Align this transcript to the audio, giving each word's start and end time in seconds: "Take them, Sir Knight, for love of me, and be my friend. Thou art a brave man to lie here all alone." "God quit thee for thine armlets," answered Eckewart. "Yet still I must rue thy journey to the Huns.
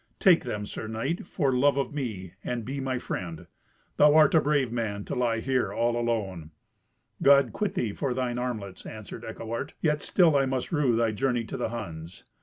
"Take 0.19 0.45
them, 0.45 0.65
Sir 0.65 0.87
Knight, 0.87 1.27
for 1.27 1.53
love 1.53 1.77
of 1.77 1.93
me, 1.93 2.33
and 2.43 2.65
be 2.65 2.79
my 2.79 2.97
friend. 2.97 3.45
Thou 3.97 4.15
art 4.15 4.33
a 4.33 4.41
brave 4.41 4.71
man 4.71 5.05
to 5.05 5.13
lie 5.13 5.41
here 5.41 5.71
all 5.71 5.95
alone." 5.95 6.49
"God 7.21 7.53
quit 7.53 7.75
thee 7.75 7.93
for 7.93 8.11
thine 8.15 8.39
armlets," 8.39 8.87
answered 8.87 9.23
Eckewart. 9.23 9.75
"Yet 9.79 10.01
still 10.01 10.35
I 10.35 10.47
must 10.47 10.71
rue 10.71 10.95
thy 10.95 11.11
journey 11.11 11.43
to 11.43 11.55
the 11.55 11.69
Huns. 11.69 12.23